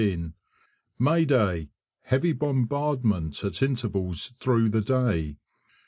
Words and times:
May 0.97 1.25
day! 1.25 1.69
Heavy 2.05 2.33
bombardment 2.33 3.43
at 3.43 3.61
intervals 3.61 4.29
through 4.39 4.69
the 4.69 4.81
day. 4.81 5.37